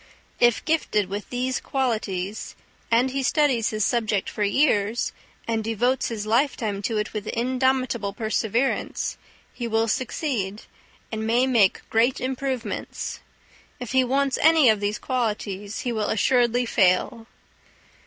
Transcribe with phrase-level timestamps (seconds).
[0.39, 2.55] If gifted with these qualities,
[2.89, 5.13] and he studies his subject for years,
[5.47, 9.17] and devotes his lifetime to it with indomitable perseverance,
[9.53, 10.63] he will succeed,
[11.11, 13.19] and may make great improvements;
[13.79, 17.27] if he wants any of these qualities, he will assuredly fail.